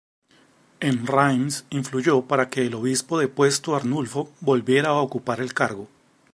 En 0.79 1.05
Reims 1.05 1.65
influyó 1.69 2.23
para 2.23 2.49
que 2.49 2.65
el 2.65 2.73
obispo 2.73 3.19
depuesto, 3.19 3.75
Arnulfo, 3.75 4.31
volviera 4.39 4.89
a 4.89 4.93
ocupar 4.93 5.39
el 5.41 5.53
cargo. 5.53 5.87